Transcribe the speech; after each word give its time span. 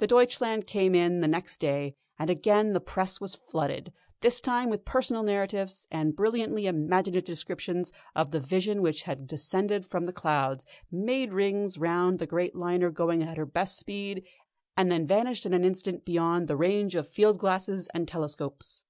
The 0.00 0.06
Deutschland 0.06 0.66
came 0.66 0.94
in 0.94 1.22
the 1.22 1.26
next 1.26 1.56
day, 1.58 1.94
and 2.18 2.28
again 2.28 2.74
the 2.74 2.78
press 2.80 3.22
was 3.22 3.36
flooded, 3.36 3.90
this 4.20 4.38
time 4.38 4.68
with 4.68 4.84
personal 4.84 5.22
narratives, 5.22 5.86
and 5.90 6.14
brilliantly 6.14 6.66
imaginative 6.66 7.24
descriptions 7.24 7.90
of 8.14 8.32
the 8.32 8.40
Vision 8.40 8.82
which 8.82 9.04
had 9.04 9.26
descended 9.26 9.86
from 9.86 10.04
the 10.04 10.12
clouds, 10.12 10.66
made 10.90 11.32
rings 11.32 11.78
round 11.78 12.18
the 12.18 12.26
great 12.26 12.54
liner 12.54 12.90
going 12.90 13.22
at 13.22 13.38
her 13.38 13.46
best 13.46 13.78
speed, 13.78 14.26
and 14.76 14.92
then 14.92 15.06
vanished 15.06 15.46
in 15.46 15.54
an 15.54 15.64
instant 15.64 16.04
beyond 16.04 16.48
the 16.48 16.56
range 16.58 16.94
of 16.94 17.08
field 17.08 17.38
glasses 17.38 17.88
and 17.94 18.06
telescopes. 18.06 18.82